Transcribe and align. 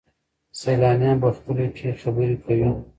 سیلانیان 0.61 1.17
په 1.23 1.29
خپلو 1.37 1.65
کې 1.77 1.89
خبرې 2.01 2.35
کوي. 2.43 2.69